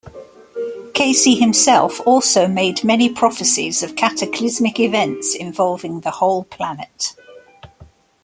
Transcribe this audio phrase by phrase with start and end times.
[0.95, 7.15] Cayce himself also made many prophecies of cataclysmic events involving the whole planet.